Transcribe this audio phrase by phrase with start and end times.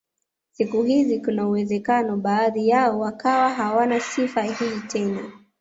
[0.51, 5.31] Siku hizi kuna uwezekano baadhi yao wakawa hawana sifa hii tena